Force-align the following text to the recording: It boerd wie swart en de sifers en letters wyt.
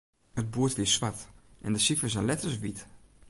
It 0.41 0.49
boerd 0.53 0.75
wie 0.77 0.85
swart 0.91 1.19
en 1.65 1.73
de 1.73 1.79
sifers 1.83 2.15
en 2.19 2.27
letters 2.29 2.57
wyt. 2.63 2.79